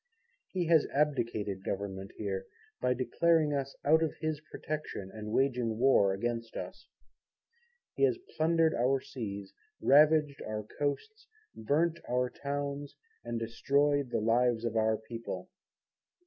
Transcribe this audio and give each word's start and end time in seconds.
He 0.47 0.65
has 0.65 0.87
abdicated 0.91 1.63
Government 1.63 2.13
here, 2.17 2.47
by 2.81 2.95
declaring 2.95 3.53
us 3.53 3.75
out 3.85 4.01
of 4.01 4.15
his 4.19 4.41
Protection 4.49 5.11
and 5.13 5.31
waging 5.31 5.77
War 5.77 6.11
against 6.11 6.55
us. 6.57 6.87
He 7.93 8.01
has 8.05 8.17
plundered 8.35 8.73
our 8.73 8.99
seas, 8.99 9.53
ravaged 9.79 10.41
our 10.41 10.63
Coasts, 10.63 11.27
burnt 11.55 11.99
our 12.09 12.31
towns, 12.31 12.95
and 13.23 13.39
destroyed 13.39 14.09
the 14.09 14.21
lives 14.21 14.65
of 14.65 14.75
our 14.75 14.97
people. 14.97 15.51